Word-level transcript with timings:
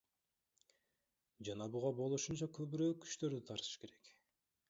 Жана 1.49 1.67
буга 1.75 1.91
болушунча 2.01 2.49
көбүрөөк 2.57 2.99
күчтөрдү 3.05 3.43
тартыш 3.51 3.77
керек. 3.85 4.13